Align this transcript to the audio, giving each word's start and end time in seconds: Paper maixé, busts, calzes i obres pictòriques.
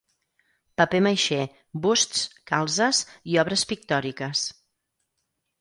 Paper 0.81 1.01
maixé, 1.07 1.37
busts, 1.83 2.23
calzes 2.53 3.03
i 3.35 3.39
obres 3.45 3.67
pictòriques. 3.73 4.47